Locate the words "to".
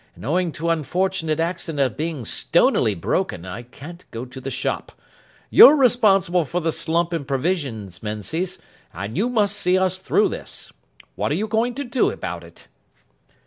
0.53-0.69, 4.25-4.41, 11.75-11.83